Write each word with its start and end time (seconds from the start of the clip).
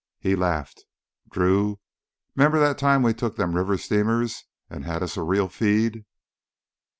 He 0.19 0.35
laughed. 0.35 0.85
"Drew, 1.29 1.79
'member 2.35 2.57
that 2.59 2.79
time 2.79 3.03
we 3.03 3.13
took 3.13 3.35
them 3.35 3.53
river 3.55 3.77
steamers 3.77 4.45
an' 4.67 4.81
had 4.81 5.03
us 5.03 5.15
a 5.15 5.21
real 5.21 5.47
feed? 5.47 6.05